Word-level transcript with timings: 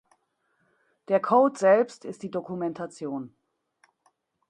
Der 1.09 1.19
Code 1.19 1.59
selbst 1.59 2.05
ist 2.05 2.23
die 2.23 2.31
Dokumentation. 2.31 3.37